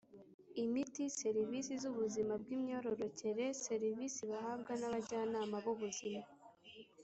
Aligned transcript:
Imiti 0.63 1.03
serivisi 1.19 1.73
z 1.81 1.83
ubuzima 1.91 2.33
bw 2.41 2.47
imyororokere 2.57 3.45
serivisi 3.65 4.21
bahabwa 4.31 4.71
n 4.81 4.83
abajyanama 4.87 5.55
b 5.63 5.65
ubuzima 5.73 6.25